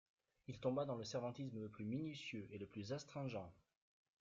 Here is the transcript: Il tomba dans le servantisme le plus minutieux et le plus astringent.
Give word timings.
Il 0.47 0.59
tomba 0.59 0.85
dans 0.85 0.95
le 0.95 1.03
servantisme 1.03 1.59
le 1.59 1.69
plus 1.69 1.85
minutieux 1.85 2.47
et 2.49 2.57
le 2.57 2.65
plus 2.65 2.91
astringent. 2.91 3.51